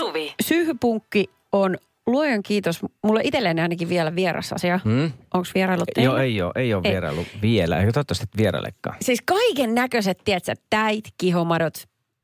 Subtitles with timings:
[0.00, 0.34] Suvi.
[0.42, 1.76] Syyhypunkki on
[2.06, 2.80] luojan kiitos.
[3.04, 4.80] Mulla itselleen ainakin vielä vieras asia.
[4.84, 5.12] Hmm?
[5.34, 6.10] Onko vierailut teillä?
[6.12, 6.90] Joo, ei ole, ei ole Ei.
[6.92, 7.78] vierailu vielä.
[7.80, 8.96] Eikä toivottavasti et vierailekaan.
[9.02, 11.74] Siis kaiken näköiset, tiedätkö, täit, kihomadot,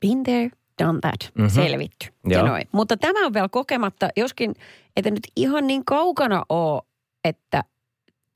[0.01, 0.49] been there,
[0.83, 1.41] done that, Mhm.
[1.43, 1.55] mm-hmm.
[1.63, 2.07] selvitty.
[2.29, 2.63] Ja noin.
[2.71, 4.53] Mutta tämä on vielä kokematta, joskin,
[4.95, 6.81] että nyt ihan niin kaukana ole,
[7.23, 7.63] että,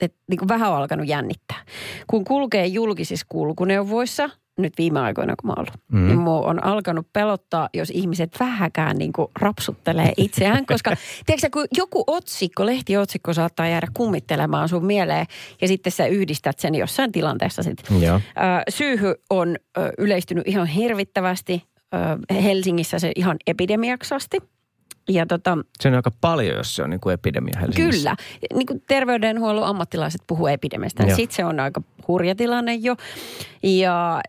[0.00, 1.64] että niin kuin vähän on alkanut jännittää.
[2.06, 6.06] Kun kulkee julkisissa kulkuneuvoissa, nyt viime aikoina kun mä oon ollut, Mm.
[6.06, 10.90] niin mua on alkanut pelottaa, jos ihmiset vähäkään niin kuin rapsuttelee itseään, koska
[11.26, 15.26] tiedätkö, kun joku otsikko, lehtiotsikko saattaa jäädä kummittelemaan sun mieleen
[15.60, 18.00] ja sitten sä yhdistät sen jossain tilanteessa sitten.
[18.68, 19.56] Syyhy on
[19.98, 21.62] yleistynyt ihan hirvittävästi.
[22.42, 24.38] Helsingissä se ihan epidemiaksi asti.
[25.08, 27.98] Ja tota, Se on aika paljon, jos se on niin kuin epidemia Helsingissä.
[28.00, 28.16] kyllä,
[28.54, 32.96] niin kuin terveydenhuollon ammattilaiset puhuu epidemiasta, niin sitten se on aika hurja tilanne jo.
[33.62, 34.20] Ja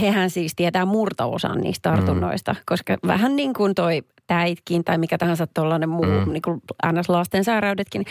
[0.00, 2.58] hehän siis tietää murtaosan niistä tartunnoista, mm.
[2.66, 6.10] koska vähän niin kuin toi täitkin tai mikä tahansa tuollainen muu, Mm.
[6.26, 6.32] mm.
[6.32, 8.04] niin kuin NS-lasten sairaudetkin,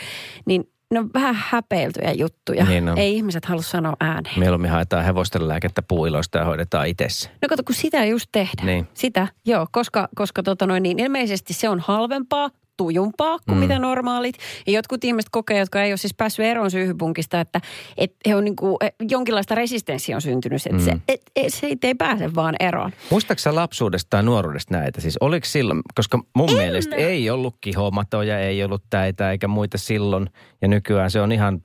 [0.46, 2.64] niin ne on vähän häpeiltyjä juttuja.
[2.64, 2.98] Niin on.
[2.98, 4.38] Ei ihmiset halua sanoa ääneen.
[4.38, 7.30] Mieluummin haetaan hevosten lääkettä puuiloista ja hoidetaan itse.
[7.42, 8.66] No kato, kun sitä just tehdään.
[8.66, 8.88] Niin.
[8.94, 13.60] Sitä, joo, koska, koska tota noin, niin ilmeisesti se on halvempaa, tujumpaa kuin Mm.
[13.62, 14.34] mitä normaalit.
[14.66, 17.60] Ja jotkut ihmiset kokee, jotka ei ole siis päässyt eroon syyhypunkista, että
[17.98, 20.62] et he on niinku, eh, jonkinlaista resistenssiä on syntynyt.
[20.66, 20.84] Että Mm.
[20.84, 22.92] se, et, et, se ei pääse vaan eroon.
[23.10, 25.00] Muistatko sä lapsuudesta tai nuoruudesta näitä?
[25.00, 26.56] Siis oliko silloin, koska mun en.
[26.56, 30.30] mielestä ei ollut kihomatoja, ei ollut täitä eikä muita silloin.
[30.62, 31.62] Ja nykyään se on ihan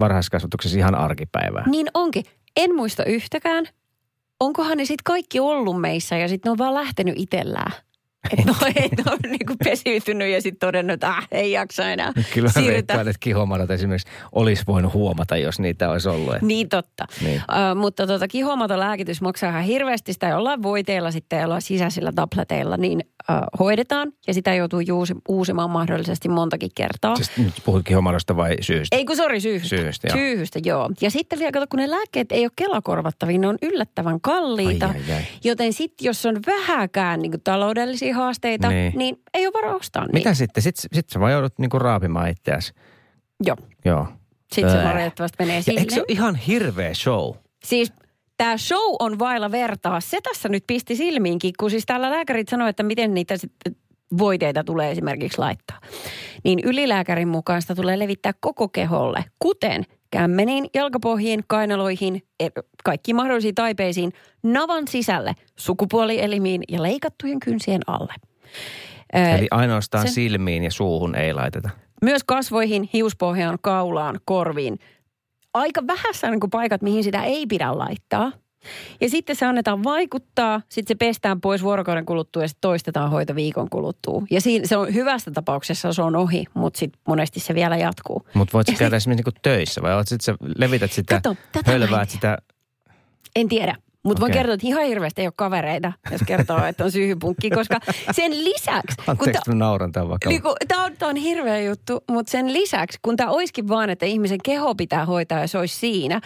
[0.00, 1.64] varhaiskasvatuksessa ihan arkipäivää.
[1.66, 2.24] Niin onkin.
[2.56, 3.64] En muista yhtäkään.
[4.40, 7.72] Onkohan ne sitten kaikki ollut meissä ja sitten ne on vaan lähtenyt itsellään.
[8.32, 12.12] Että no, et on niinku pesiytynyt ja sitten todennut, että äh, ei jaksa enää.
[12.34, 12.74] Kyllä mä Siirrytään.
[12.74, 16.34] veikkaan, että kihomadot esimerkiksi olisi voinut huomata, jos niitä olisi ollut.
[16.34, 17.06] Et- Niin totta.
[17.24, 17.42] Niin.
[17.70, 20.12] Ö, mutta tota, kihomaton lääkitys maksaa ihan hirveästi.
[20.12, 24.12] Sitä jollain voiteilla sitten jollain sisäisillä tableteilla niin ö, hoidetaan.
[24.26, 27.16] Ja sitä joutuu juusi, uusimaan mahdollisesti montakin kertaa.
[27.16, 28.96] Siis nyt puhut kihomadosta vai syystä?
[28.96, 29.68] Ei kun sori, syyhystä.
[29.76, 30.16] Syyhystä, joo.
[30.16, 30.90] Syyhystä, joo.
[31.00, 34.86] Ja sitten vielä, kato, kun ne lääkkeet ei ole kelakorvattavia, ne on yllättävän kalliita.
[34.86, 35.22] Ai, ai, ai.
[35.44, 38.76] Joten sitten, jos on vähäkään niin taloudellisia haasteita, Niin.
[38.78, 38.98] niin.
[38.98, 40.18] niin ei ole varaa ostaa niitä.
[40.18, 40.62] Mitä sitten?
[40.62, 42.72] Sitten sit sä vaan joudut niinku raapimaan itseäsi.
[43.44, 43.56] Joo.
[43.84, 44.06] Joo.
[44.52, 45.82] Sitten se valitettavasti menee silleen.
[45.82, 47.34] eikö se ole ihan hirveä show?
[47.64, 47.92] Siis
[48.36, 50.00] tämä show on vailla vertaa.
[50.00, 53.76] Se tässä nyt pisti silmiinkin, kun siis täällä lääkärit sanoi, että miten niitä sitten
[54.18, 55.78] voiteita tulee esimerkiksi laittaa.
[56.44, 62.48] Niin ylilääkärin mukaan sitä tulee levittää koko keholle, kuten kämmeniin, jalkapohjiin, kainaloihin, e-
[62.84, 68.14] kaikkiin mahdollisiin taipeisiin, navan sisälle, sukupuolielimiin ja leikattujen kynsien alle.
[69.12, 71.70] Eli ainoastaan sen- silmiin ja suuhun ei laiteta.
[72.02, 74.78] myös kasvoihin, hiuspohjaan, kaulaan, korviin.
[75.54, 78.32] Aika vähässä niin kuin paikat, mihin sitä ei pidä laittaa.
[79.00, 83.34] Ja sitten se annetaan vaikuttaa, sitten se pestään pois vuorokauden kuluttua ja sitten toistetaan hoito
[83.34, 84.22] viikon kuluttua.
[84.30, 88.28] Ja siinä, se on hyvässä tapauksessa se on ohi, mutta sitten monesti se vielä jatkuu.
[88.34, 92.06] Mutta voit Ja käydä esimerkiksi niinku töissä vai oot sit sä levität sitä, Kato, tiedä.
[92.06, 92.38] sitä.
[93.36, 93.76] En tiedä.
[94.04, 97.80] Mutta voin kertoa, että ihan hirveästi ei ole kavereita, jos kertoo, että on syyhypunkki, koska
[98.10, 98.96] sen lisäksi...
[98.96, 100.30] kun Anteeksi, ta- mä nauran tämän vakava.
[100.30, 104.06] Niin tämä on, tää on hirveä juttu, mutta sen lisäksi, kun tämä olisikin vaan, että
[104.06, 106.20] ihmisen keho pitää hoitaa ja se olisi siinä,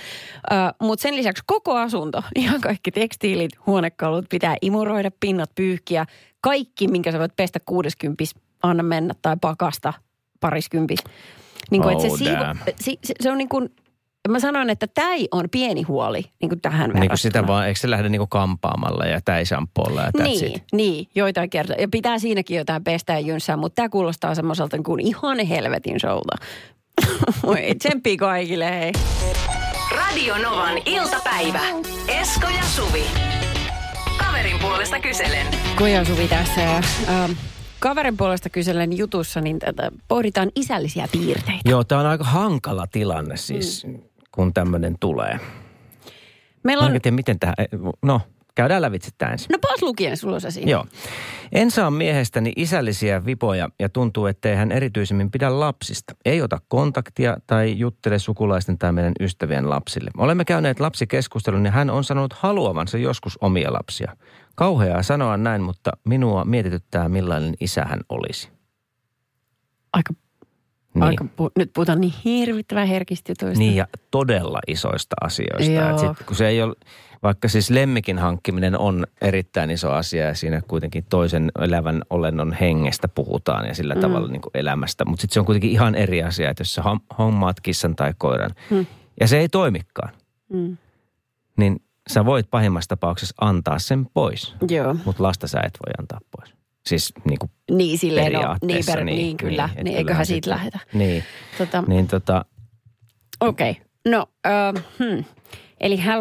[0.83, 6.07] mutta sen lisäksi koko asunto, ihan kaikki tekstiilit, huonekalut pitää imuroida, pinnat pyyhkiä,
[6.41, 8.25] kaikki, minkä sä voit pestä 60
[8.63, 9.93] anna mennä tai pakasta
[10.41, 10.99] pariskympis.
[11.71, 12.45] Niin kuin, Oh, se, siivo,
[12.81, 13.69] se, se, se on niin kuin,
[14.29, 17.81] mä sanoin, että tämä on pieni huoli niin kuin tähän Niin kuin sitä vaan, eikö
[17.81, 20.63] se lähde niinku kampaamalla ja täisampoolla ja Niin, it?
[20.73, 21.81] niin, joitain kertoja.
[21.81, 26.37] Ja pitää siinäkin jotain pestä ja jynsää, mutta tämä kuulostaa semmoiselta kuin ihan helvetin showta.
[27.47, 28.93] Voi tsemppiä kaikille, hei.
[29.97, 31.61] Radio Novan iltapäivä.
[32.09, 33.05] Esko ja Suvi.
[34.19, 35.47] Kaverin puolesta kyselen.
[35.79, 37.33] Koja Suvi tässä ja ähm,
[37.79, 41.61] kaverin puolesta kysellen jutussa, niin tätä pohditaan isällisiä piirteitä.
[41.65, 43.99] Joo, tämä on aika hankala tilanne siis, mm.
[44.33, 45.41] Kun tämmöinen tulee.
[46.65, 47.55] Meillä on, tiedä, miten tähän,
[48.03, 48.21] no
[48.55, 49.49] käydään lävitse tämä ensin.
[49.53, 50.71] no paas lukien sulla se siinä.
[50.71, 50.87] Joo.
[51.53, 56.15] En saa miehestäni isällisiä vipoja ja tuntuu, ettei hän erityisemmin pidä lapsista.
[56.25, 60.11] Ei ota kontaktia tai juttele sukulaisten tai meidän ystävien lapsille.
[60.19, 64.17] Olemme käyneet lapsikeskustelun ja hän on sanonut haluavansa joskus omia lapsia.
[64.55, 68.51] Kauheaa sanoa näin, mutta minua mietityttää millainen isä hän olisi.
[69.93, 70.15] Aika,
[70.95, 71.03] Niin.
[71.03, 73.59] aika pu, nyt puhutaan niin hirvittävän herkistä jutuista.
[73.59, 75.73] Niin ja todella isoista asioista.
[75.73, 75.91] Joo.
[75.91, 76.75] Et sit, kun se ei ole,
[77.23, 83.09] vaikka siis lemmikin hankkiminen on erittäin iso asia ja siinä kuitenkin toisen elävän olennon hengestä
[83.09, 84.01] puhutaan ja sillä mm.
[84.01, 85.05] tavalla niin kuin elämästä.
[85.05, 88.15] Mutta sitten se on kuitenkin ihan eri asia, että jos sä hom- hommaat kissan tai
[88.19, 88.87] koiran Mm.
[89.21, 90.13] ja se ei toimikaan,
[90.53, 90.77] Mm.
[91.57, 94.55] niin sä voit pahimmassa tapauksessa antaa sen pois.
[94.71, 94.97] Joo.
[95.05, 96.55] Mutta lasta sä et voi antaa pois.
[96.87, 99.69] Siis niin kuin Niin silleen, no, niin, per, niin, kyllä.
[99.77, 100.79] et Niin, eiköhän siitä lähetä.
[100.95, 101.25] Niin,
[101.59, 102.45] Tota, niin tota,
[103.41, 103.71] Okei.
[103.71, 103.85] Okay.
[104.09, 105.25] No, äh, hmm.
[105.81, 106.19] eli hän,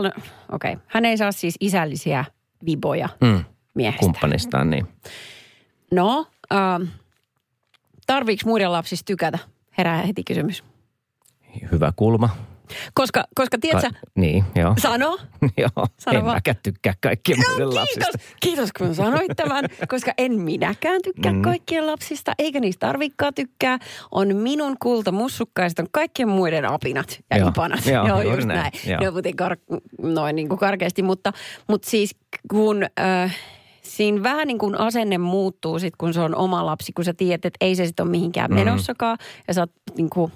[0.51, 0.77] okay.
[0.87, 2.25] hän ei saa siis isällisiä
[2.65, 3.43] viboja mm,
[3.75, 3.99] miehestä.
[3.99, 4.87] kumppanistaan niin.
[5.91, 6.91] No, äh,
[8.07, 9.39] tarviiko muiden lapsista tykätä?
[9.77, 10.63] Herää heti kysymys.
[11.71, 12.29] Hyvä kulma.
[12.93, 14.75] Koska, koska tiedätkö, Ka- niin, joo.
[14.81, 15.17] sano.
[15.57, 16.35] joo, Sano en vaan.
[16.35, 18.05] mäkään tykkää kaikkien muiden No, lapsista.
[18.05, 21.41] kiitos, kiitos kun sanoit tämän, koska en minäkään tykkää Mm.
[21.41, 23.79] kaikkien lapsista, eikä niistä tarvikaan tykkää.
[24.11, 27.49] On minun kulta mussukkaiset, on kaikkien muiden apinat ja Joo.
[27.49, 27.85] ipanat.
[27.85, 28.59] Joo, Joo, just näin.
[28.59, 28.71] näin.
[28.87, 28.99] Joo.
[29.01, 31.33] Ne puhutin kar- noin niin kuin karkeasti, mutta,
[31.67, 32.15] mutta siis
[32.51, 32.83] kun...
[32.99, 33.37] Äh,
[33.81, 37.45] Siinä vähän niin kuin asenne muuttuu sit, kun se on oma lapsi, kun sä tiedät,
[37.45, 38.55] että ei se sitten ole mihinkään Mm.
[38.55, 39.17] menossakaan.
[39.47, 40.31] Ja sä oot niin kuin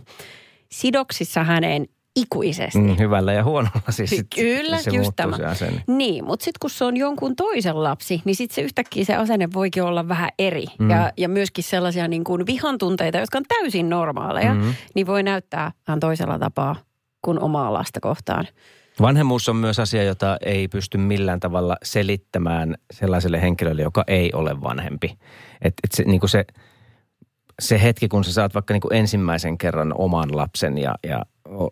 [0.71, 1.85] sidoksissa häneen
[2.15, 2.79] ikuisesti.
[2.79, 4.09] Mm, hyvällä ja huonolla siis.
[4.09, 5.37] sit- Kyllä, se just tämä.
[5.37, 5.83] Se asenne.
[5.87, 9.47] Niin, mutta sitten kun se on jonkun toisen lapsi, niin sitten se yhtäkkiä se asenne
[9.53, 10.65] voikin olla vähän eri.
[10.79, 10.89] Mm.
[10.89, 14.73] Ja, ja myöskin sellaisia niin kuin vihantunteita, jotka on täysin normaaleja, mm.
[14.95, 16.75] niin voi näyttää vähän toisella tapaa
[17.21, 18.47] kuin omaa lasta kohtaan.
[19.01, 24.61] Vanhemmuus on myös asia, jota ei pysty millään tavalla selittämään sellaiselle henkilölle, joka ei ole
[24.61, 25.17] vanhempi.
[25.61, 26.45] Et, et se, niin kuin se,
[27.61, 31.25] se hetki, kun sä saat vaikka niin kuin ensimmäisen kerran oman lapsen ja, ja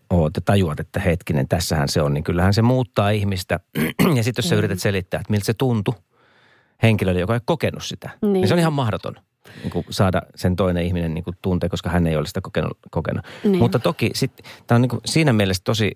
[0.09, 3.59] oot tajuat, että hetkinen, tässähän se on, niin kyllähän se muuttaa ihmistä.
[4.15, 4.59] ja sitten jos sä Mm.
[4.59, 5.95] yrität selittää, että miltä se tuntui
[6.83, 9.15] henkilölle, joka ei kokenut sitä, niin, niin se on ihan mahdoton
[9.61, 12.77] niin kuin saada sen toinen ihminen niin kuin tuntea, koska hän ei ole sitä kokenut.
[12.91, 13.25] kokenut.
[13.43, 13.57] Niin.
[13.57, 14.11] Mutta toki
[14.67, 15.91] tämä on niin kuin siinä mielessä tosi,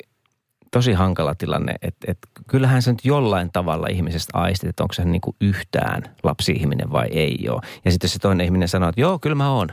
[0.72, 5.06] tosi hankala tilanne, että, että kyllähän se nyt jollain tavalla ihmisestä aistit, että onko se
[5.06, 7.62] niin kuin yhtään lapsi-ihminen vai ei ole.
[7.86, 9.68] Ja sitten jos se toinen ihminen sanoo, että joo, kyllä mä oon.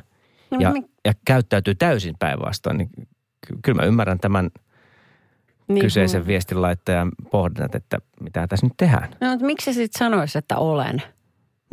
[0.50, 2.90] No, Ja, mi- ja käyttäytyy täysin päinvastoin, niin
[3.46, 4.50] ky- kyllä mä ymmärrän tämän
[5.68, 9.08] niin kyseisen kuin- viestin laittajan pohdinnat, että mitä tässä nyt tehdään.
[9.20, 11.02] No, mutta miksi se sitten sanoisi, että olen?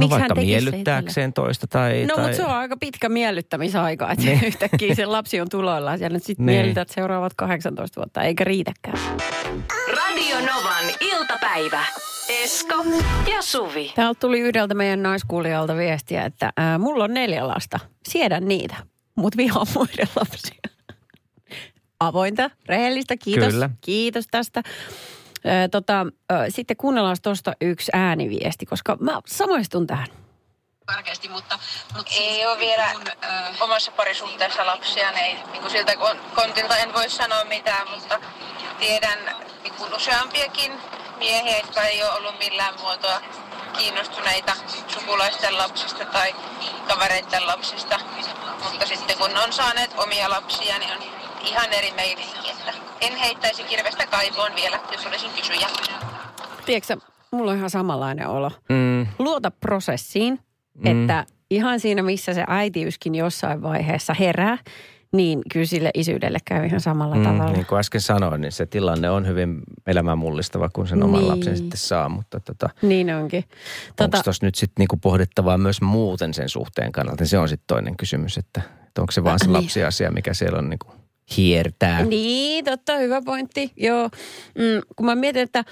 [0.01, 2.05] No Miksi hän vaikka se miellyttääkseen toista tai...
[2.05, 2.23] No, tai...
[2.23, 4.43] mutta se on aika pitkä miellyttämisaika, että Niin.
[4.47, 6.57] yhtäkkiä se lapsi on tuloillaan ja nyt sitten Niin.
[6.57, 8.97] miellytät seuraavat 18 vuotta, eikä riitäkään.
[9.87, 11.85] Radio Novan iltapäivä.
[12.43, 12.85] Esko
[13.31, 13.91] ja Suvi.
[13.95, 17.79] Täältä tuli yhdeltä meidän naiskuulijalta viestiä, että ää, mulla on neljä lasta.
[18.09, 18.75] Siedän niitä,
[19.15, 20.61] mutta vihaan muiden lapsia.
[21.99, 23.53] Avointa, rehellistä, kiitos.
[23.53, 23.69] Kyllä.
[23.81, 24.63] Kiitos tästä.
[25.71, 26.05] Tota,
[26.49, 30.07] sitten kuunnellaan tuosta yksi ääniviesti, koska mä samaistun tähän.
[30.85, 31.59] karkeasti, mutta,
[31.95, 36.77] mutta ei ole vielä äh, omassa parisuhteessa lapsia, niin, ei, niin kuin siltä kon- kontilta
[36.77, 38.19] en voi sanoa mitään, mutta
[38.79, 39.19] tiedän
[39.63, 40.71] niin kuin useampiakin
[41.17, 43.21] miehiä, jotka ei ole ollut millään muotoa
[43.77, 44.53] kiinnostuneita
[44.87, 46.35] sukulaisten lapsista tai
[46.87, 47.99] kavereiden lapsista.
[48.63, 51.03] Mutta sitten kun on saaneet omia lapsia, niin on
[51.45, 55.67] ihan eri meininki, että en heittäisi kirvestä kaivoon vielä, jos olisin kysyjä.
[56.65, 56.97] Tiedätkö,
[57.31, 58.51] mulla on ihan samanlainen olo.
[58.69, 60.39] Mm, Luota prosessiin,
[60.77, 60.85] Mm.
[61.01, 64.57] että ihan siinä, missä se äitiyskin jossain vaiheessa herää,
[65.13, 67.51] niin kyllä sille isyydelle käy ihan samalla mm, tavalla.
[67.53, 71.31] niin kuin äsken sanoin, niin se tilanne on hyvin elämänmullistava, kun sen oman Niin.
[71.31, 72.09] lapsen sitten saa.
[72.09, 73.43] Mutta tota, Niin onkin.
[73.95, 77.25] tota, onko tuossa nyt sitten niinku pohdittavaa myös muuten sen suhteen kannalta?
[77.25, 79.53] Se on sitten toinen kysymys, että, että onko se vaan se Niin.
[79.53, 80.87] lapsiasia, mikä siellä on niinku
[81.37, 82.03] hiertää.
[82.05, 83.71] Niin, totta, hyvä pointti.
[83.77, 84.09] Joo,
[84.57, 85.63] mm, kun mä mietin, että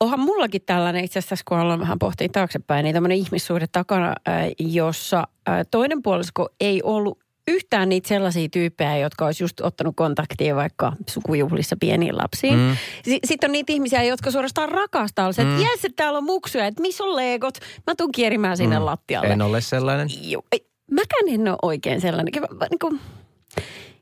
[0.00, 4.14] onhan mullakin tällainen itse asiassa, kun ollaan vähän pohtia taaksepäin, niin tämmöinen ihmissuhde takana,
[4.58, 5.24] jossa
[5.70, 11.76] toinen puolisko ei ollut yhtään niitä sellaisia tyyppejä, jotka olisi just ottanut kontaktia vaikka sukujuhlissa
[11.80, 12.54] pieniin lapsiin.
[12.54, 12.60] Mm.
[12.60, 12.76] Mm.
[13.24, 15.60] Sitten on niitä ihmisiä, jotka suorastaan rakastaa, että Mm.
[15.60, 17.54] jes, täällä on muksuja, että missä on leekot,
[17.86, 18.84] mä tuun kierimään sinne Mm.
[18.84, 19.28] lattialle.
[19.28, 20.08] En ole sellainen.
[20.22, 22.32] Joo, ei, mäkään en ole oikein sellainen.
[22.70, 23.00] Niin kuin,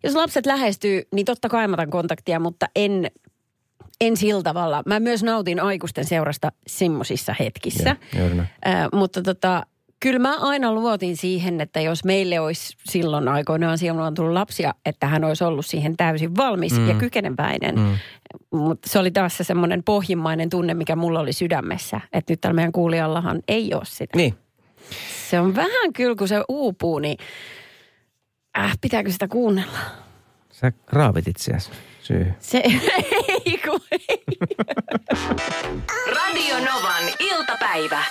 [0.02, 3.10] jos lapset lähestyy, niin totta kai mä otan kontaktia, mutta en,
[4.00, 4.82] en sillä tavalla.
[4.86, 7.96] Mä myös nautin aikuisten seurasta semmoisissa hetkissä.
[8.18, 8.48] Joo, näin.
[8.64, 9.66] Ää, mutta tota,
[10.00, 14.74] kyllä mä aina luotin siihen, että jos meille olisi silloin aikoinaan silloin on tullut lapsia,
[14.86, 16.88] että hän olisi ollut siihen täysin valmis Mm.
[16.88, 17.74] ja kykeneväinen.
[17.74, 17.80] Mm.
[18.52, 18.58] Mm.
[18.58, 22.00] Mutta se oli taas se semmoinen pohjimmainen tunne, mikä mulla oli sydämessä.
[22.12, 24.16] Että nyt tällä meidän kuulijallahan ei ole sitä.
[24.16, 24.34] Niin,
[25.30, 27.16] Se on vähän kyllä, kun se uupuu, niin
[28.58, 29.78] äh, pitääkö sitä kuunnella?
[30.52, 31.70] sä raavit itseäsi
[32.02, 32.32] syy.
[32.38, 32.62] Se
[33.46, 34.24] ei kun ei.
[36.14, 38.04] Radio Novan iltapäivä.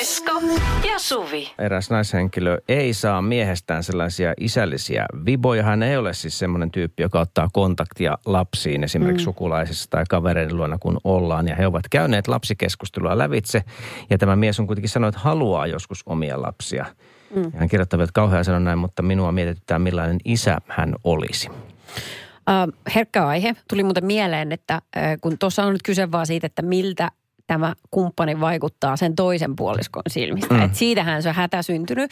[0.00, 0.42] Esko
[0.88, 1.52] ja Suvi.
[1.58, 5.62] Eräs naishenkilö ei saa miehestään sellaisia isällisiä viboja.
[5.62, 9.24] Hän ei ole siis semmoinen tyyppi, joka ottaa kontaktia lapsiin esimerkiksi mm.
[9.24, 11.48] sukulaisissa tai kavereiden luona, kun ollaan.
[11.48, 13.64] Ja he ovat käyneet lapsikeskustelua lävitse.
[14.10, 16.86] Ja tämä mies on kuitenkin sanonut, että haluaa joskus omia lapsia.
[17.34, 17.42] Mm.
[17.42, 21.48] Ja hän kirjoittaa että kauhean sanon näin, mutta minua mietityttää millainen isä hän olisi.
[21.48, 23.56] Uh, herkkä aihe.
[23.68, 27.10] Tuli muuten mieleen, että uh, kun tuossa on nyt kyse vaan siitä, että miltä
[27.46, 30.54] tämä kumppani vaikuttaa sen toisen puoliskon silmistä.
[30.54, 30.62] Mm.
[30.62, 32.10] Et siitähän se on hätä syntynyt,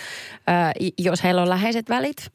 [0.48, 2.30] äh, jos heillä on läheiset välit.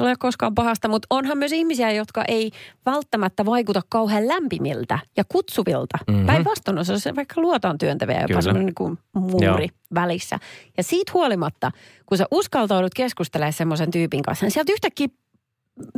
[0.00, 2.50] Ole koskaan pahasta, mutta onhan myös ihmisiä, jotka ei
[2.86, 5.98] välttämättä vaikuta kauhean lämpimiltä ja kutsuvilta.
[6.08, 6.26] Mm-hmm.
[6.26, 9.68] Päinvastoin on se vaikka luotaan työntäviä jopa sellainen niin kuin muuri Joo.
[9.94, 10.38] välissä.
[10.76, 11.70] Ja siitä huolimatta,
[12.06, 15.08] kun sä uskaltaudut keskustelemaan semmoisen tyypin kanssa, niin sieltä yhtäkkiä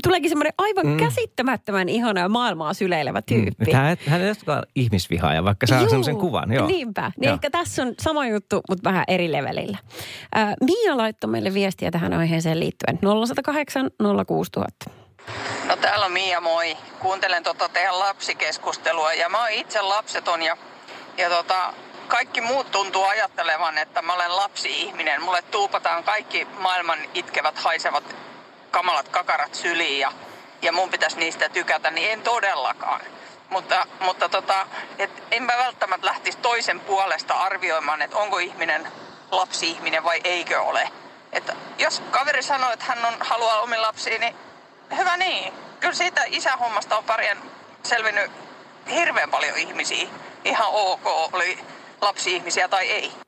[0.03, 0.97] tuleekin semmoinen aivan mm.
[0.97, 3.25] käsittämättömän ihana ja maailmaa syleilevä mm.
[3.27, 3.65] tyyppi.
[3.65, 3.73] Mm.
[3.73, 6.53] Hän, hän ei olekaan ihmisvihaaja, vaikka saa semmoisen kuvan.
[6.53, 6.67] Joo.
[6.67, 7.13] Niinpä.
[7.17, 7.35] Niin joo.
[7.35, 9.79] ehkä tässä on sama juttu, mutta vähän eri levelillä.
[10.37, 12.99] Äh, Mia laittoi meille viestiä tähän aiheeseen liittyen.
[13.27, 13.91] 0108
[14.27, 14.91] 06000.
[15.69, 16.77] No täällä on Mia, moi.
[17.01, 20.57] Kuuntelen tota teidän lapsikeskustelua ja mä oon itse lapseton ja,
[21.19, 21.75] ja tota,
[22.09, 25.23] kaikki muut tuntuu ajattelevan, että mä olen lapsi-ihminen.
[25.23, 28.17] Mulle tuupataan kaikki maailman itkevät, haisevat
[28.77, 30.13] kamalat kakarat syliin ja,
[30.63, 33.01] ja mun pitäisi niistä tykätä, niin en todellakaan.
[33.51, 34.67] Mutta, mutta tota,
[34.99, 38.93] et en mä välttämättä lähtisi toisen puolesta arvioimaan, että onko ihminen
[39.31, 40.91] lapsi-ihminen vai eikö ole.
[41.33, 44.37] Että jos kaveri sanoo, että hän on, haluaa omin lapsiin, niin
[44.97, 45.53] hyvä niin.
[45.81, 47.39] Kyllä siitä isähommasta on parien
[47.83, 48.31] selvinnyt
[48.91, 50.09] hirveän paljon ihmisiä.
[50.45, 51.59] Ihan ok, oli
[52.01, 53.26] lapsi-ihmisiä tai ei.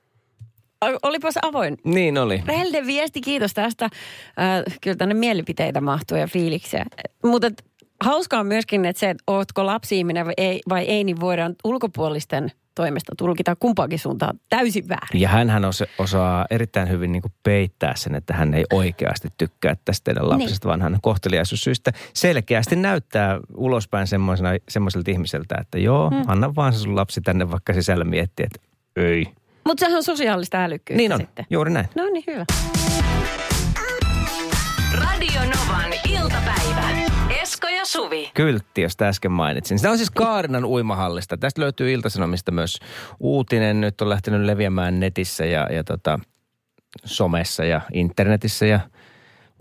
[1.03, 1.79] Olipas avoin.
[1.85, 2.43] Niin oli.
[2.47, 3.85] Rehellinen viesti, kiitos tästä.
[3.85, 6.85] Äh, kyllä tänne mielipiteitä mahtuu ja fiiliksiä.
[7.25, 7.51] Mutta
[8.05, 12.53] hauskaa on myöskin, että se, että ootko lapsi-ihminen vai ei, vai ei, niin voidaan ulkopuolisten
[12.75, 15.21] toimesta tulkita kumpaakin suuntaan täysin väärin.
[15.21, 15.65] Ja hän
[15.99, 20.69] osaa erittäin hyvin niin peittää sen, että hän ei oikeasti tykkää tästä teidän lapsesta, niin.
[20.69, 24.07] vaan hän kohteliaisuussyistä selkeästi näyttää ulospäin
[24.69, 26.23] semmoiselta ihmiseltä, että joo, hmm.
[26.27, 29.27] anna vaan se sun lapsi tänne vaikka sisällä miettiä, että ei,
[29.69, 31.47] mutta sehän on sosiaalista älykkyyttä Niin on, sitten.
[31.51, 31.89] juuri näin.
[31.95, 32.45] No niin, hyvä.
[34.95, 36.89] Radio Novan iltapäivä.
[37.43, 38.31] Esko ja Suvi.
[38.35, 39.79] Kyltti, josta äsken mainitsin.
[39.79, 41.37] Sitä on siis Kaarinan uimahallista.
[41.37, 42.79] Tästä löytyy Iltasanomista myös
[43.21, 43.81] uutinen.
[43.81, 46.19] Nyt on lähtenyt leviämään netissä ja, ja tota,
[47.05, 48.81] somessa ja internetissä ja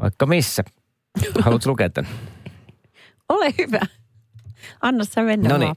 [0.02, 0.64] vaikka missä.
[1.40, 2.12] Haluatko lukea tämän?
[3.30, 3.80] Ole hyvä.
[4.82, 5.76] Anna sä mennä No niin.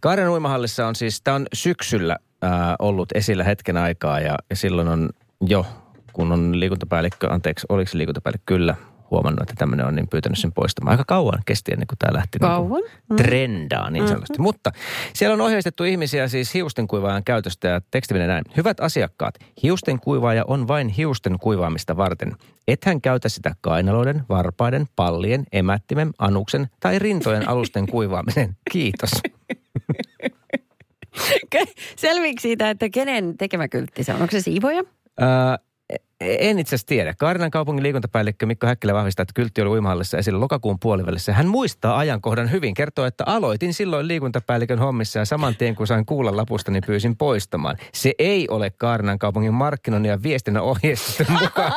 [0.00, 4.88] Kaarinan uimahallissa on siis, tämä on syksyllä ää, ollut esillä hetken aikaa ja, ja silloin
[4.88, 5.66] on jo,
[6.12, 8.54] kun on liikuntapäällikkö, anteeksi, oliko se liikuntapäällikkö?
[8.54, 8.74] Kyllä,
[9.12, 10.92] huomannut, että tämmöinen on, niin pyytänyt sen poistamaan.
[10.92, 12.82] Aika kauan kesti ennen kuin tämä lähti niinku kauan?
[12.82, 14.32] Niin trendaa niin sanotusti.
[14.32, 14.42] Mm-hmm.
[14.42, 14.70] Mutta
[15.14, 18.44] siellä on ohjeistettu ihmisiä siis hiusten kuivaajan käytöstä ja teksti menee näin.
[18.56, 22.32] Hyvät asiakkaat, hiusten kuivaaja on vain hiusten kuivaamista varten.
[22.68, 28.56] Ethän käytä sitä kainaloiden, varpaiden, pallien, emättimen, anuksen tai rintojen alusten kuivaamisen.
[28.72, 29.10] Kiitos.
[31.96, 34.22] Selviikö siitä, että kenen tekemä kyltti se on?
[34.22, 34.82] Onko se siivoja?
[35.22, 35.28] Öö,
[36.22, 37.14] en itse asiassa tiedä.
[37.18, 41.32] Kaarinan kaupungin liikuntapäällikkö Mikko Häkkilä vahvistaa, että kyltti oli uimahallissa esillä lokakuun puolivälissä.
[41.32, 42.74] Hän muistaa ajankohdan hyvin.
[42.74, 47.16] Kertoo, että aloitin silloin liikuntapäällikön hommissa ja saman tien kun sain kuulla lapusta, niin pyysin
[47.16, 47.76] poistamaan.
[47.92, 51.72] Se ei ole Kaarinan kaupungin markkinoinnin ja viestinnän ohjeistusten mukaan.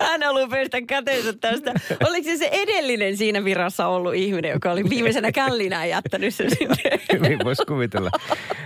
[0.00, 1.74] Hän haluaa pestä käteensä tästä.
[2.08, 6.76] Oliko se se edellinen siinä virassa ollut ihminen, joka oli viimeisenä källinään jättänyt sen sinne?
[7.12, 8.10] Hyvin voisi kuvitella.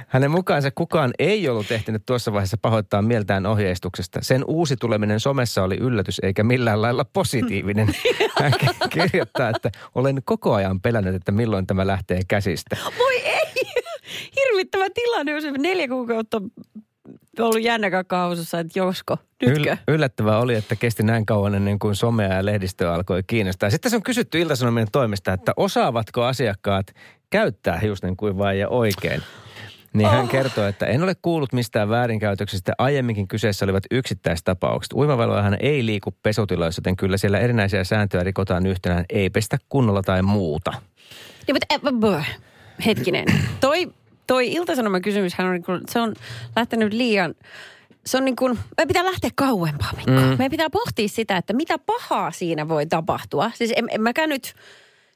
[0.09, 4.19] Hänen mukaansa kukaan ei ollut ehtinyt tuossa vaiheessa pahoittaa mieltään ohjeistuksesta.
[4.23, 7.89] Sen uusi tuleminen somessa oli yllätys eikä millään lailla positiivinen.
[8.41, 8.53] Hän
[8.91, 12.77] kirjoittaa, että olen koko ajan pelännyt, että milloin tämä lähtee käsistä.
[12.99, 13.53] Voi ei!
[14.37, 16.43] Hirvittävä tilanne, jos neljä kuukautta
[17.39, 19.17] ollut jännäkakausussa, että josko,
[19.47, 19.75] nytkö?
[19.75, 23.71] Yl- yllättävää oli, että kesti näin kauan ennen kuin somea ja lehdistö alkoi kiinnostaa.
[23.71, 26.87] Sitten se on kysytty Ilta-Sanomien toimesta, että osaavatko asiakkaat
[27.31, 29.23] käyttää hiusten kuivaajia oikein.
[29.93, 30.31] Niin hän oh.
[30.31, 32.73] kertoo, että en ole kuullut mistään väärinkäytöksistä.
[32.79, 34.93] Aiemminkin kyseessä olivat yksittäistapaukset.
[34.93, 39.05] Uimavaloahan ei liiku pesutiloissa, joten kyllä siellä erinäisiä sääntöjä rikotaan yhtenään.
[39.11, 40.73] Ei pestä kunnolla tai muuta.
[41.49, 42.39] Ja, mutta, äh,
[42.87, 43.27] hetkinen.
[43.61, 43.93] Toi,
[44.27, 46.15] toi iltasanoman kysymyshän on, niin se on
[46.57, 47.35] lähtenyt liian
[48.07, 50.11] se on niin kuin, me pitää lähteä kauempaa, Mikko.
[50.13, 50.17] Mm.
[50.17, 53.51] Meidän pitää pohtia sitä, että mitä pahaa siinä voi tapahtua.
[53.55, 54.55] Siis en, en mäkään nyt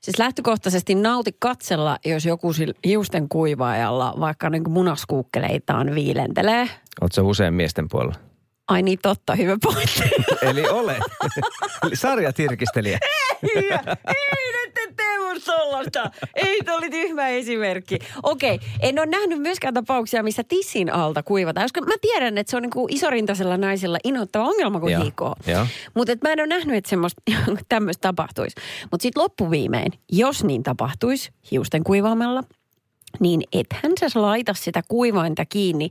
[0.01, 2.53] Siis lähtökohtaisesti nauti katsella, jos joku
[2.85, 6.69] hiusten kuivaajalla vaikka niin munaskuukkeleitaan viilentelee.
[7.01, 8.26] Oletko usein miesten puolella?
[8.69, 10.03] Ai niin, totta, hyvä pointti.
[10.51, 11.03] Eli olet.
[11.95, 12.99] Sarjatirkistelijä.
[13.43, 13.71] ei,
[14.09, 16.11] ei nyt tee mun sollasta.
[16.35, 17.99] Ei, se oli tyhmä esimerkki.
[18.23, 21.65] Okei, en ole nähnyt myöskään tapauksia, missä tissin alta kuivataan.
[21.65, 25.35] Koska mä tiedän, että se on niin isorintaisella naisella inhottava ongelma, kun hiikoo.
[25.95, 27.23] Mutta mä en ole nähnyt, että semmoista
[27.69, 28.57] tämmöistä tapahtuisi.
[28.91, 32.45] Mutta sitten loppuviimein, jos niin tapahtuisi hiusten kuivaamalla,
[33.21, 35.91] niin ethän sä laita sitä kuivainta kiinni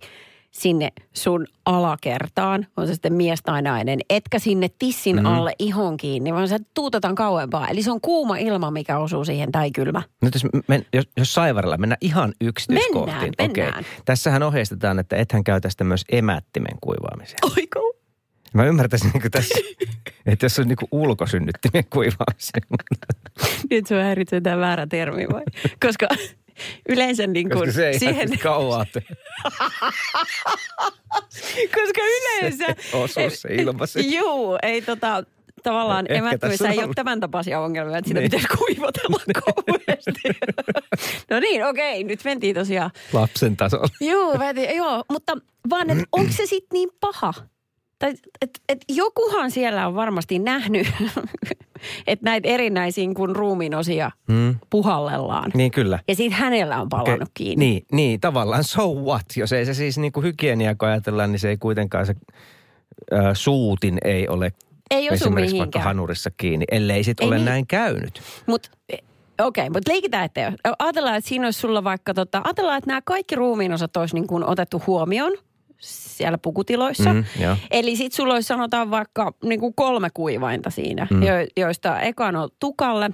[0.55, 5.25] sinne sun alakertaan, on se sitten mies tai nainen, etkä sinne tissin mm.
[5.25, 7.67] alle ihon kiinni, vaan se tuutetaan kauempaa.
[7.67, 10.01] Eli se on kuuma ilma, mikä osuu siihen, tai kylmä.
[10.21, 13.33] Nyt jos, men, jos, jos Saivarilla mennään ihan yksityiskohtiin.
[13.37, 13.63] Mennään, Okei.
[13.63, 13.85] mennään.
[14.05, 17.39] Tässähän ohjeistetaan, että ethän käytä sitä myös emättimen kuivaamiseen.
[17.57, 17.93] Oiko?
[18.53, 19.55] Mä ymmärtäisin niin tässä,
[20.25, 22.63] että jos on niin ulkosynnyttimen kuivaamiseen.
[23.69, 25.43] Nyt se häiritsee tämä väärä termi vai?
[25.85, 26.07] Koska
[26.89, 29.03] yleensä niin kuin Koska se ei siihen, kauaa tee.
[31.75, 32.65] koska yleensä...
[32.65, 33.99] Se osuus se ilma se.
[34.01, 35.23] Juu, ei tota,
[35.63, 38.31] tavallaan Ehkä emättömissä ei on ole tämän tapaisia ongelmia, että sitä Niin.
[38.31, 40.21] pitäisi kuivotella kauheasti.
[41.29, 42.91] no niin, okei, nyt mentiin tosiaan.
[43.13, 43.87] Lapsen tasolla.
[44.01, 45.37] Joo, mentiin, joo, mutta
[45.69, 47.33] vaan, että onko se sitten niin paha?
[48.05, 50.87] Tai, et, et jokuhan siellä on varmasti nähnyt,
[52.07, 54.55] että näitä erinäisiin kuin ruumiinosia Mm.
[54.69, 55.51] puhallellaan.
[55.53, 55.99] Niin kyllä.
[56.07, 57.31] Ja siitä hänellä on palannut Okei.
[57.33, 57.65] kiinni.
[57.65, 59.25] Niin, niin, tavallaan so what?
[59.35, 62.15] Jos ei se siis niin kuin hygienia, kun ajatellaan, niin se ei kuitenkaan se
[63.13, 64.51] äh, suutin ei ole
[64.91, 67.45] Ei osu esimerkiksi vaikka hanurissa kiinni, ellei sit Ei ole niin.
[67.45, 68.21] näin käynyt.
[68.45, 68.97] Mutta okei,
[69.39, 73.35] okay, mutta leikitään, että ajatellaan, että siinä olisi sulla vaikka, tota, ajatellaan, että nämä kaikki
[73.35, 75.31] ruumiinosat olisi niin kuin otettu huomioon
[75.85, 77.13] siellä pukutiloissa.
[77.13, 77.23] Mm.
[77.71, 81.23] Eli sitten sulla olisi sanotaan vaikka niin kuin kolme kuivainta siinä, Mm.
[81.23, 83.09] jo, joista ekan on tukalle,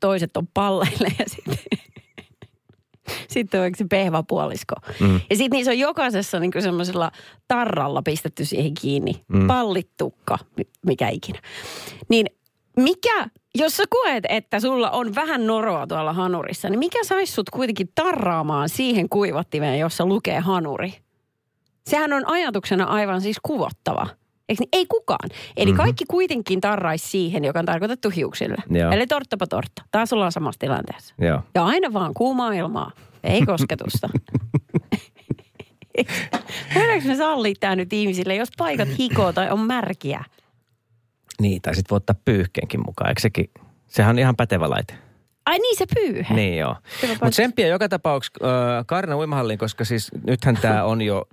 [0.00, 1.58] toiset on palleille ja sitten...
[3.28, 4.74] Sitten on se pehvapuolisko.
[5.00, 5.14] Mm.
[5.30, 7.10] Ja sitten niissä on jokaisessa niin semmoisella
[7.48, 9.24] tarralla pistetty siihen kiinni.
[9.28, 9.46] Mm.
[9.46, 11.38] Pallitukka, mi- mikä ikinä.
[12.08, 12.26] Niin
[12.76, 17.50] mikä, jos sä koet, että sulla on vähän noroa tuolla hanurissa, niin mikä saisi sut
[17.50, 20.94] kuitenkin tarraamaan siihen kuivattimeen, jossa lukee hanuri?
[21.86, 24.06] Sehän on ajatuksena aivan siis kuvottava.
[24.48, 24.68] Eikö niin?
[24.72, 25.28] Ei kukaan.
[25.30, 25.68] Eli Mhm.
[25.70, 25.76] mm-hmm.
[25.76, 28.56] kaikki kuitenkin tarraisi siihen, joka on tarkoitettu hiuksille.
[28.70, 28.92] Joo.
[28.92, 29.82] Eli torttapa tortta.
[29.90, 31.14] Taas ollaan samassa tilanteessa.
[31.18, 31.40] Joo.
[31.54, 32.90] Ja aina vaan kuumaa ilmaa.
[33.24, 34.08] Ei kosketusta.
[36.74, 40.24] Voidaanko me sallia tämä nyt ihmisille, jos paikat hikoo tai on märkiä?
[41.40, 43.50] Niin, tai sitten voi ottaa pyyhkeenkin mukaan, eikö sekin?
[43.86, 44.94] Sehän on ihan pätevä laite.
[45.46, 46.34] Ai niin se pyyhe.
[46.34, 46.76] Niin joo.
[47.08, 48.44] Mutta tsemppiä joka tapauksessa
[48.78, 51.24] äh, Kaarina uimahalliin, koska siis nythän tämä on jo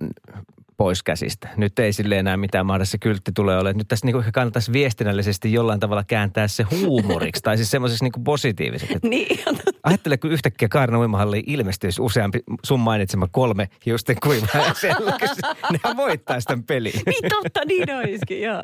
[0.82, 1.48] pois käsistä.
[1.56, 2.92] Nyt ei sille enää mitään mahdollista.
[2.92, 3.76] Se kyltti tulee olemaan.
[3.76, 8.20] Nyt tässä niinku ehkä kannattaisi viestinnällisesti jollain tavalla kääntää se huumoriksi tai siis semmoiseksi niinku
[8.20, 8.94] positiiviseksi.
[8.94, 9.38] Et Niin,
[9.82, 15.38] Ajattele, kun yhtäkkiä Kaarina uimahalliin ilmestyisi useampi sun mainitsema kolme hiusten kuivaa ja selkäs.
[15.72, 16.92] Nehän voittaisi tämän pelin.
[17.06, 18.62] niin totta, niin olisikin, joo.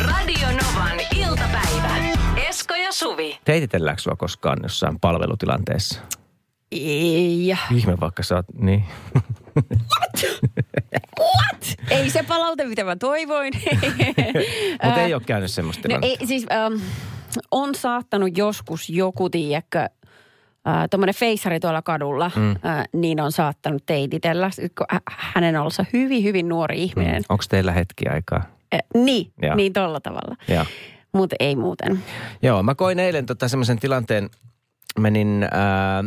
[0.00, 1.96] Radio Novan iltapäivä.
[2.48, 3.38] Esko ja Suvi.
[3.44, 6.00] Teititelläänkö sua koskaan jossain palvelutilanteessa?
[6.72, 7.56] Ei.
[7.74, 8.84] Ihme vaikka sä oot, niin.
[11.20, 11.76] What?
[11.90, 13.52] Ei se palaute, mitä mä toivoin.
[14.84, 16.74] Mutta ei ole käynyt semmoista No ei, siis ähm,
[17.50, 22.50] on saattanut joskus joku, tiedätkö, äh, tuommoinen feissari tuolla kadulla, mm.
[22.50, 27.22] äh, niin on saattanut teititellä, kun hä- hänen ollessa hyvin, hyvin nuori ihminen.
[27.28, 28.38] Onko teillä hetki aikaa?
[28.38, 28.44] Mm.
[28.74, 29.54] Äh, niin, Joo.
[29.54, 30.36] niin tolla tavalla.
[31.12, 32.02] Mutta ei muuten.
[32.42, 34.30] Joo, mä koin eilen tota semmoisen tilanteen,
[34.98, 36.04] menin ää,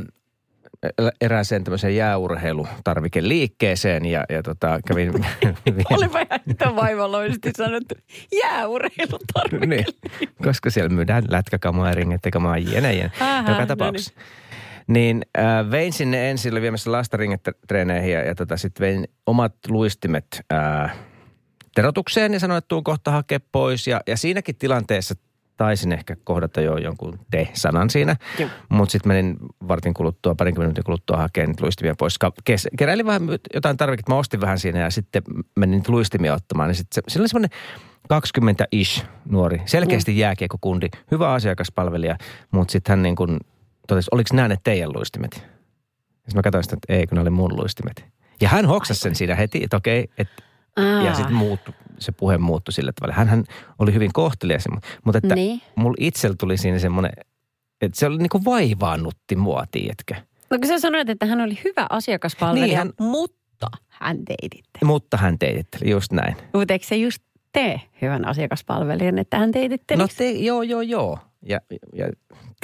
[1.22, 5.14] erääseen tämmöiseen jääurheilutarvikeliikkeeseen ja, ja tota, kävin...
[5.98, 7.96] Olipa ihan vaivalloisesti sanottu.
[8.42, 9.66] Jääurheilutarvike.
[9.66, 9.86] niin,
[10.44, 13.12] koska siellä myydään lätkäkamaa ja ringettekamaa jene, jene.
[13.48, 14.14] Joka no tapauksessa.
[14.88, 19.56] Niin äh, vein sinne ensin, oli viemässä lasta ringetreeneihin ja, ja tota, sitten vein omat
[19.68, 20.96] luistimet äh,
[21.76, 23.88] terotukseen ja sanoin, että tuun kohta hakea pois.
[23.88, 25.16] Ja, ja siinäkin tilanteessa
[25.64, 28.16] taisin ehkä kohdata jo jonkun te-sanan siinä.
[28.70, 32.20] Mutta sitten menin vartin kuluttua, parinkymmenen minuutin kuluttua hakemaan niitä luistimia pois.
[32.44, 33.22] Kes- keräilin vähän
[33.54, 35.24] jotain tarviketta, mä ostin vähän siinä ja sitten
[35.56, 36.68] menin niitä luistimia ottamaan.
[36.70, 37.50] Niin sitten se, siinä oli semmoinen
[38.14, 42.18] 20-ish nuori, selkeästi jääkiekkokundi, hyvä asiakaspalvelija,
[42.52, 43.40] mutta sitten hän niin kuin
[43.88, 45.32] totesi, oliko nämä ne teidän luistimet?
[45.36, 45.42] Ja
[46.16, 48.06] sitten mä katsoin sitä, että ei, kun ne oli mun luistimet.
[48.42, 50.44] Ja hän hoksasi sen siinä heti, että okei, että
[50.76, 50.84] Aa.
[51.04, 51.60] ja sitten muut,
[52.00, 53.16] se puhe muuttui sillä tavalla.
[53.16, 53.44] Hänhän
[53.80, 54.64] oli hyvin kohtelias,
[55.04, 55.62] mutta että Niin.
[55.76, 57.12] mulla itsellä tuli siinä semmoinen,
[57.82, 60.16] että se oli niinku vaivaannutti mua, tiedätkö?
[60.50, 64.80] No kun sä sanoit, että hän oli hyvä asiakaspalvelija, Niin, niin, hän- mutta hän teititte.
[64.86, 66.36] Mutta hän teititteli, just näin.
[66.54, 70.02] Mutta eikö se just tee hyvän asiakaspalvelijan, että hän teititteli?
[70.02, 71.20] No te, joo, joo, joo.
[71.46, 71.60] Ja,
[71.94, 72.10] ja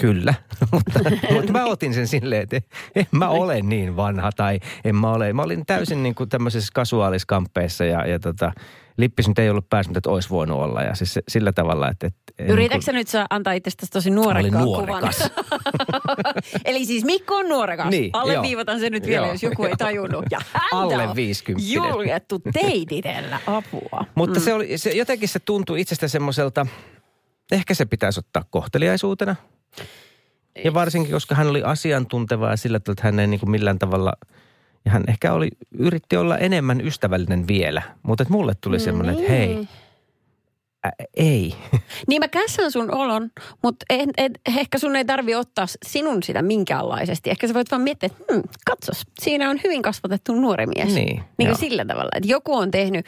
[0.01, 0.33] kyllä,
[0.71, 0.99] mutta,
[1.33, 2.61] mutta mä otin sen silleen, että
[2.95, 5.33] en mä ole niin vanha tai en mä ole.
[5.33, 8.51] Mä olin täysin niin kuin tämmöisessä kasuaaliskamppeissa ja, ja tota,
[8.99, 10.81] lippis nyt ei ollut päässyt, että olisi voinut olla.
[10.81, 12.07] Ja siis se- sillä tavalla, että...
[12.07, 14.87] että en Yritätkö niin sä nyt saa antaa itsestäsi tosi nuorekkaan kuvan?
[14.87, 15.31] nuorekas.
[16.65, 17.89] Eli siis Mikko on nuorekas.
[17.89, 19.33] Niin, Alleviivataan se nyt vielä, joo.
[19.33, 20.25] jos joku ei tajunnut.
[20.31, 21.73] Ja häntä Alle on 50.
[21.73, 24.05] juljettu teititellä apua.
[24.15, 24.43] Mutta mm.
[24.43, 26.65] se oli, se, jotenkin se tuntui itsestä semmoiselta,
[27.51, 29.35] ehkä se pitäisi ottaa kohteliaisuutena.
[30.63, 33.79] Ja varsinkin, koska hän oli asiantunteva ja sillä tavalla, että hän ei niin kuin millään
[33.79, 34.13] tavalla
[34.85, 39.31] Ja hän ehkä oli, yritti olla enemmän ystävällinen vielä, mutta et mulle tuli semmoinen, että
[39.31, 39.67] hei,
[40.85, 41.55] ä, ei.
[42.07, 43.31] Niin mä käsän sun olon,
[43.63, 47.29] mutta en, en, ehkä sun ei tarvi ottaa sinun sitä minkäänlaisesti.
[47.29, 50.93] Ehkä sä voit vaan miettiä, että hmm, katsos, siinä on hyvin kasvatettu nuori mies.
[50.93, 53.05] Niin, niin kuin sillä tavalla, että joku on tehnyt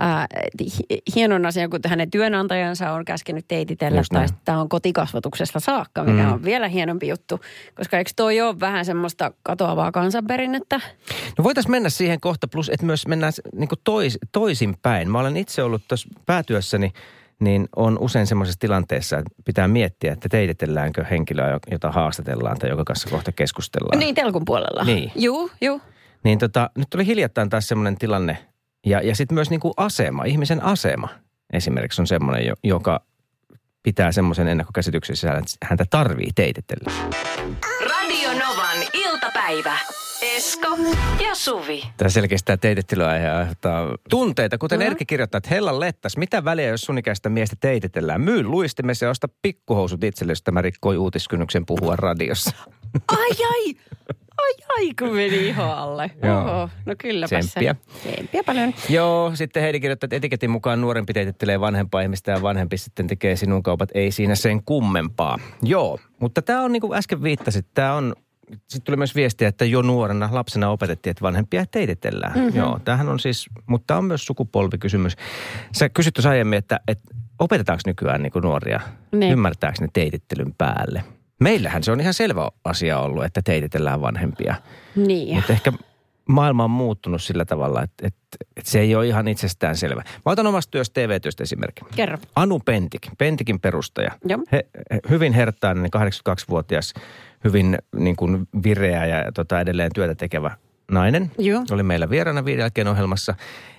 [0.00, 0.26] äh,
[0.60, 6.04] hi- hienon asian, kun hänen työnantajansa on käskenyt teititellä, Just tai tämä on kotikasvatuksesta saakka,
[6.04, 6.32] mikä mm.
[6.32, 7.40] on vielä hienompi juttu.
[7.74, 10.80] Koska eikö toi ole vähän semmoista katoavaa kansanperinnettä?
[11.38, 15.10] No voitaisiin mennä siihen kohta, plus että myös mennään niin tois, toisinpäin.
[15.10, 16.92] Mä olen itse ollut tuossa päätyössäni,
[17.40, 22.84] niin on usein semmoisessa tilanteessa, että pitää miettiä, että teititelläänkö henkilöä, jota haastatellaan tai joka
[22.84, 23.98] kanssa kohta keskustellaan.
[23.98, 24.84] Niin, telkun puolella.
[24.84, 25.12] Niin.
[25.16, 25.80] Juu, juu.
[26.24, 28.38] Niin tota, nyt oli hiljattain taas semmoinen tilanne,
[28.86, 31.08] ja, ja sitten myös niin kuin asema, ihmisen asema
[31.52, 33.00] esimerkiksi on semmoinen, jo- joka
[33.82, 36.92] pitää semmoisen ennakkokäsityksen sisällä, että häntä tarvii teititellä.
[37.80, 39.78] Radio Novan iltapäivä.
[40.24, 40.68] Esko
[41.24, 41.82] ja Suvi.
[41.96, 44.86] Tämä selkeästi tämä teitittelyaihe aiheuttaa tunteita, kuten Mm.
[44.86, 48.20] Erkki kirjoittaa, että Hellan lettas, mitä väliä, jos sun ikäistä miestä teititellään?
[48.20, 52.50] Myy luistimessa ja osta pikkuhousut itselle, jos tämä rikkoi uutiskynnyksen puhua radiossa.
[53.08, 53.74] Ai ai,
[54.38, 56.10] ai ai kun meni ihan alle.
[56.22, 56.40] Joo.
[56.40, 57.74] Oho, no kylläpä Tsemppiä.
[58.04, 58.10] se.
[58.10, 58.74] Tsemppiä paljon.
[58.88, 63.36] Joo, sitten Heidi kirjoittaa, että etiketin mukaan nuorempi teitittelee vanhempaa ihmistä ja vanhempi sitten tekee
[63.36, 63.88] sinun kaupat.
[63.94, 65.38] Ei siinä sen kummempaa.
[65.62, 68.14] Joo, mutta tämä on niin kuin äsken viittasit, tämä on
[68.50, 72.38] sitten tuli myös viestiä, että jo nuorena lapsena opetettiin, että vanhempia teititellään.
[72.38, 72.56] Mm-hmm.
[72.58, 75.16] Joo, tämähän on siis, mutta tämä on myös sukupolvikysymys.
[75.72, 78.80] Sä kysyt tuossa aiemmin, että, että opetetaanko nykyään niin kuin nuoria,
[79.12, 79.32] Niin.
[79.32, 81.04] ymmärtääkö ne teitittelyn päälle?
[81.40, 84.54] Meillähän se on ihan selvä asia ollut, että teititellään vanhempia.
[84.96, 85.36] Niin.
[85.36, 85.72] Mutta ehkä
[86.28, 88.20] maailma on muuttunut sillä tavalla, että, että,
[88.56, 90.02] että se ei ole ihan itsestään selvä.
[90.26, 91.86] Mä otan omasta työstä TV-työstä esimerkin.
[91.96, 92.18] Kerro.
[92.36, 94.10] Anu Pentik, Pentikin perustaja.
[94.24, 94.40] Joo.
[94.52, 96.94] He, he, hyvin herttainen, 82-vuotias,
[97.44, 100.50] hyvin niin kuin vireä ja tota, edelleen työtä tekevä
[100.90, 101.30] nainen.
[101.38, 101.64] Joo.
[101.70, 103.34] Oli meillä vieraana viiden jälkeen ohjelmassa.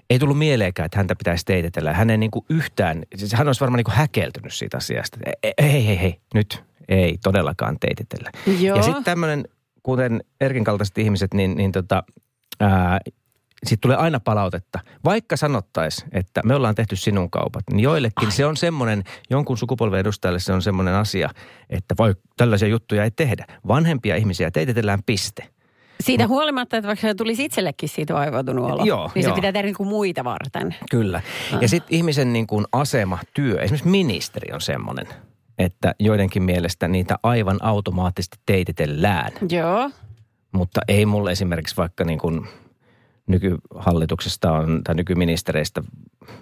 [0.10, 1.94] Ei tullut mieleenkään, että häntä pitäisi teititellä.
[1.94, 5.18] Hän ei niin kuin yhtään, siis hän olisi varmaan niin kuin häkeltynyt siitä asiasta.
[5.44, 8.32] Ei, ei, ei, ei, nyt ei todellakaan teititellä.
[8.60, 8.78] Joo.
[8.78, 9.46] Ja sitten tämmöinen,
[9.84, 12.04] kuten Erkin kaltaiset ihmiset, niin, niin tota,
[12.60, 13.00] ää,
[13.64, 14.80] sitten tulee aina palautetta.
[15.06, 18.32] Vaikka sanottaisiin, että me ollaan tehty sinun kaupat, niin joillekin Ai.
[18.32, 21.30] se on semmoinen, jonkun sukupolven edustajalle se on semmoinen asia,
[21.70, 23.46] että voi, tällaisia juttuja ei tehdä.
[23.68, 25.50] Vanhempia ihmisiä teititellään piste.
[26.00, 29.32] Siitä huolimatta, että vaikka se tulisi itsellekin siitä vaivautunut olo, Joo, niin joo.
[29.32, 30.76] se pitää tehdä niin kuin muita varten.
[30.92, 31.22] Kyllä.
[31.62, 35.08] Ja sitten ihmisen niin kuin asema, työ, esimerkiksi ministeri on semmoinen,
[35.58, 39.32] että joidenkin mielestä niitä aivan automaattisesti teititellään.
[39.50, 39.92] Joo.
[40.52, 42.48] Mutta ei mulle esimerkiksi vaikka niin kuin
[43.28, 45.84] nykyhallituksesta on, tai nykyministereistä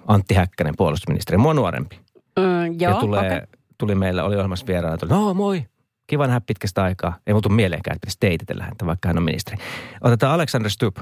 [0.08, 2.00] Antti Häkkänen, puolustusministeri, mua nuorempi.
[2.40, 3.48] Mm, joo, ja tulee, okay.
[3.78, 5.66] tuli meillä, oli ohjelmassa vieraana, tuli, no moi,
[6.08, 7.18] kiva nähdä pitkästä aikaa.
[7.28, 9.58] Ei muutu mieleenkään, että pitäisi teititellä häntä, vaikka hän on ministeri.
[10.02, 10.98] Otetaan Alexander Stubb,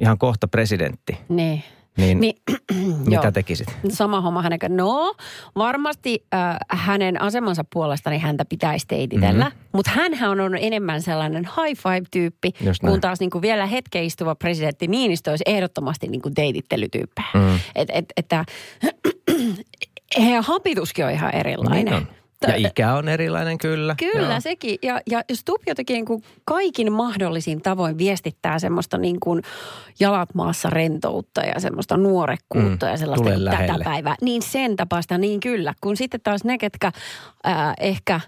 [0.00, 1.18] ihan kohta presidentti.
[1.28, 1.62] Niin.
[1.96, 2.36] Niin, Niin,
[3.06, 3.32] mitä joo.
[3.32, 3.68] tekisit?
[3.88, 4.58] Sama homma hänen.
[4.68, 5.14] No,
[5.56, 9.44] varmasti äh, hänen asemansa puolesta niin häntä pitäisi teititellä.
[9.44, 9.54] Mhm.
[9.54, 9.68] Mm-hmm.
[9.72, 14.86] Mutta hänhän on enemmän sellainen high five-tyyppi, kun taas niin kuin vielä hetken istuva presidentti
[14.86, 17.28] Niinistö olisi ehdottomasti niin kuin teitittelytyyppejä.
[17.34, 17.60] Mm.
[17.74, 18.44] Et, et, että
[20.18, 21.84] heidän hapituskin on ihan erilainen.
[21.84, 22.06] Niin on.
[22.48, 23.94] Ja ikä on erilainen kyllä.
[23.98, 24.40] Kyllä, Joo.
[24.40, 24.78] sekin.
[24.82, 29.42] Ja, ja Stubb jotenkin niin kuin kaikin mahdollisin tavoin viestittää semmoista niin kuin
[30.00, 34.14] jalat maassa rentoutta ja semmoista nuorekkuutta Mm, ja sellaista niin tätä päivää.
[34.22, 35.74] Niin sen tapaista, niin kyllä.
[35.80, 36.92] Kun sitten taas ne, ketkä
[37.44, 38.20] ää, ehkä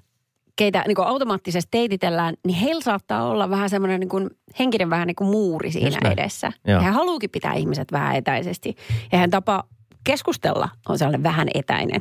[0.56, 5.06] keitä niin kuin automaattisesti teititellään, niin heillä saattaa olla vähän semmoinen niin kuin henkinen vähän
[5.06, 6.12] niin kuin muuri Just siinä näin.
[6.12, 6.52] edessä.
[6.66, 6.82] Joo.
[6.82, 8.76] He haluukin pitää ihmiset vähän etäisesti.
[9.12, 9.64] Ja hän tapa
[10.04, 12.00] keskustella on sellainen vähän etäinen.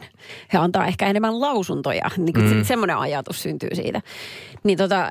[0.54, 2.10] He antaa ehkä enemmän lausuntoja.
[2.18, 2.50] Niin kuin Mm.
[2.50, 4.02] se, semmoinen ajatus syntyy siitä.
[4.64, 5.10] Niin tota,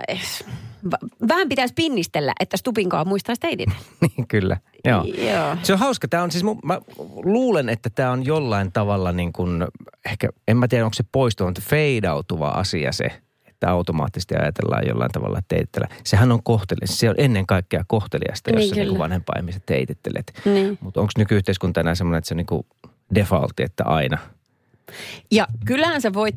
[1.28, 3.68] vähän pitäisi pinnistellä, että Stupinkaan muistaisi teidit.
[4.16, 4.56] niin kyllä.
[4.84, 5.04] Joo.
[5.04, 5.56] Joo.
[5.62, 6.08] Se on hauska.
[6.08, 6.80] Tämä on siis, mun- mä
[7.24, 9.66] luulen, että tämä on jollain tavalla niin kuin,
[10.10, 13.08] ehkä, en mä tiedä onko se poistunut, mutta feidautuva asia se,
[13.60, 15.88] että automaattisesti ajatellaan jollain tavalla että teititellä.
[16.04, 16.96] Sehän on kohteliasta.
[16.96, 18.98] Se on ennen kaikkea kohteliasta, jos Niin, sä niin kyllä.
[18.98, 20.32] vanhempaa ihmistä teitittelet.
[20.44, 20.78] Niin.
[20.80, 22.66] Mutta onko nykyyhteiskunta enää semmoinen, että se on niin
[23.14, 24.18] defaultti, että aina?
[25.30, 26.36] Ja kyllähän sä voit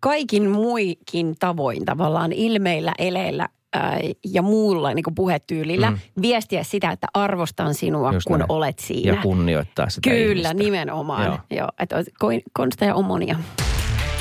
[0.00, 5.98] kaikin muikin tavoin tavallaan ilmeillä, eleillä ää, ja muulla niin kuin puhetyylillä Mm.
[6.22, 8.52] viestiä sitä, että arvostan sinua, Just kun näin.
[8.52, 9.12] olet siinä.
[9.16, 10.54] Ja kunnioittaa sitä Kyllä, ihmistä.
[10.54, 11.24] nimenomaan.
[11.26, 11.38] Joo.
[11.50, 11.68] Joo.
[11.78, 11.96] Että
[12.52, 13.36] konsta ja omonia.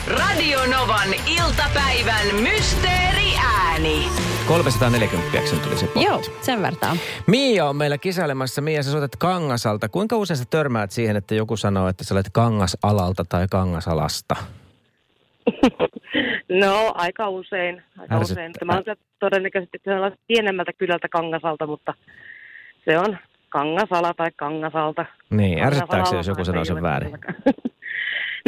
[0.08, 4.08] Radio Novan iltapäivän mysteeriääni.
[4.48, 6.04] 340 tuli se pointti.
[6.06, 6.96] Joo, sen vertaa.
[7.28, 8.62] Mia on meillä kisailemassa.
[8.62, 9.90] Mia, sä soitat Kangasalta.
[9.90, 14.36] Kuinka usein sä törmäät siihen, että joku sanoo, että sä olet Kangasalalta tai Kangasalasta?
[16.60, 17.84] No, aika usein.
[18.00, 18.46] Aika Ärsyttää.
[18.46, 18.54] usein.
[18.66, 19.78] Mä olen todennäköisesti
[20.28, 21.94] pienemmältä kylältä Kangasalta, mutta
[22.86, 23.18] Se on
[23.50, 25.06] Kangasala tai Kangasalta.
[25.30, 27.12] Niin, ärsyttääkö se, jos joku sanoo sen väärin?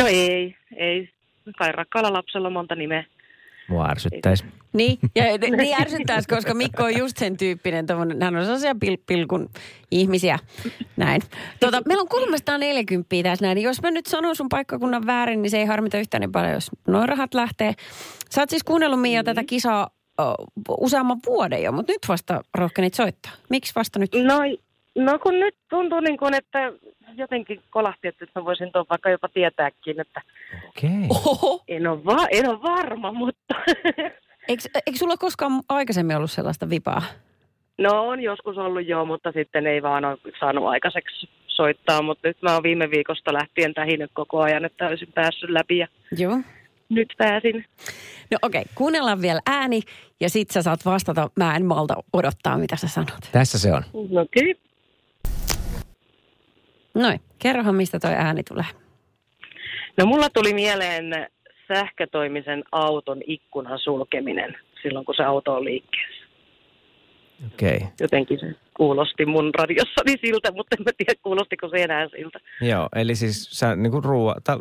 [0.02, 1.10] No ei, ei.
[1.58, 3.04] Kai rakkaalla lapsella on monta nimeä.
[3.68, 4.46] Mua ärsyttäisi.
[4.74, 8.98] Niin, ja niin ärsyttäisi, koska Mikko on just sen tyyppinen, tommonen, hän on sellaisia pil,
[9.08, 9.50] pilkun
[9.92, 10.40] ihmisiä.
[10.98, 11.22] Näin.
[11.60, 13.58] Tota, meillä on 340 tässä näin.
[13.58, 16.72] Jos mä nyt sanon sun paikkakunnan väärin, niin se ei harmita yhtään niin paljon, jos
[16.88, 17.74] noin rahat lähtee.
[18.30, 19.90] Sä oot siis kuunnellut Mia tätä kisaa
[20.22, 20.34] o,
[20.78, 23.32] useamman vuoden jo, mutta nyt vasta rohkenit soittaa.
[23.50, 24.12] Miksi vasta nyt?
[24.16, 24.40] No,
[25.06, 26.60] no kun nyt tuntuu niin kuin, että
[27.18, 30.22] jotenkin kolahti, että mä voisin tuon vaikka jopa tietääkin, että
[30.68, 31.08] Okei.
[31.10, 31.64] Oho.
[31.68, 33.56] en ole, va- en ole varma, mutta
[34.48, 37.02] Eikö, eikö sulla koskaan aikaisemmin ollut sellaista vipaa?
[37.78, 42.38] no on joskus ollut joo, mutta sitten ei vaan ole saanut aikaiseksi soittaa, mutta nyt
[42.42, 46.40] mä oon viime viikosta lähtien tähinyt koko ajan, että olisin päässyt läpi ja Joo.
[46.90, 47.66] nyt pääsin.
[48.32, 48.74] No okei, okay.
[48.76, 49.82] kuunnellaan vielä ääni
[50.20, 51.30] ja sit sä saat vastata.
[51.36, 53.30] Mä en malta odottaa, mitä sä sanot.
[53.32, 53.84] Tässä se on.
[53.94, 54.54] No kyllä.
[56.94, 58.66] Noin, kerrohan mistä toi ääni tulee.
[59.98, 61.28] No mulla tuli mieleen
[61.68, 66.24] sähkötoimisen auton ikkunan sulkeminen silloin, kun se auto on liikkeessä.
[67.54, 67.78] Okei.
[67.78, 67.88] Okay.
[68.00, 72.40] Jotenkin se kuulosti mun radiossani siltä, mutta en mä tiedä kuulostiko se enää siltä.
[72.62, 74.60] Joo, eli siis sä niinku ruoa, ta,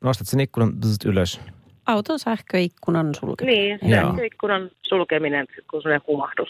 [0.00, 0.72] nostat sen ikkunan
[1.06, 1.40] ylös.
[1.86, 3.78] Auton sähköikkunan sulkeminen.
[3.82, 4.02] Niin, Joo.
[4.02, 6.48] sähköikkunan sulkeminen, kun se humahdus.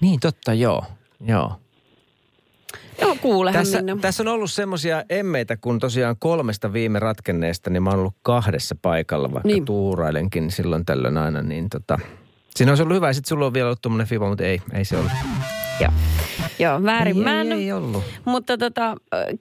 [0.00, 0.84] Niin, totta, joo.
[1.26, 1.52] Joo.
[3.00, 7.90] Joo, kuulehan Tässä, tässä on ollut semmoisia emmeitä, kun tosiaan kolmesta viime ratkenneesta, niin mä
[7.90, 9.64] oon ollut kahdessa paikalla, vaikka Niin.
[9.64, 11.98] tuurailenkin silloin tällöin aina, niin tota...
[12.56, 14.96] Siinä olisi ollut hyvä, sitten sulla on vielä ollut tuommoinen fiba, mutta ei, ei se
[14.96, 15.12] ollut.
[15.80, 15.90] Joo.
[16.58, 18.04] Joo, väärin ei, mä en- ei ollut.
[18.24, 18.96] Mutta tota,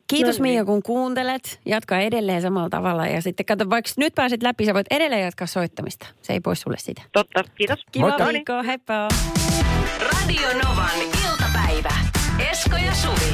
[0.07, 0.53] kiitos No niin.
[0.53, 1.59] Mia, kun kuuntelet.
[1.65, 3.07] Jatka edelleen samalla tavalla.
[3.07, 6.07] Ja sitten kato, vaikka nyt pääset läpi, sä voit edelleen jatkaa soittamista.
[6.21, 7.01] Se ei pois sulle sitä.
[7.11, 7.85] Totta, kiitos.
[7.91, 8.27] Kiva Moikka.
[8.27, 9.07] viikko, heippa.
[10.11, 10.89] Radio Novan
[11.25, 11.93] iltapäivä.
[12.39, 13.33] Esko ja Suvi.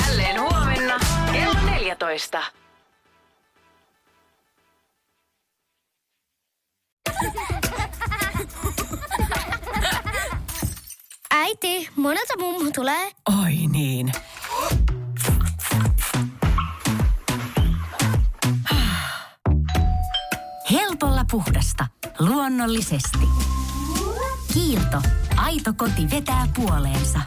[0.00, 0.98] Jälleen huomenna
[1.32, 2.42] kello 14.
[11.30, 13.10] Äiti, monelta mummu tulee?
[13.42, 14.12] Oi niin.
[20.70, 21.86] Helpolla puhdasta.
[22.18, 23.18] Luonnollisesti.
[24.52, 25.02] Kiilto.
[25.36, 27.20] Aito koti vetää puoleensa.